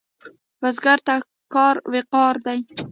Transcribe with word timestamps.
بزګر 0.61 0.99
ته 1.07 1.15
کار 1.53 1.75
وقار 1.93 2.35
دی 2.45 2.59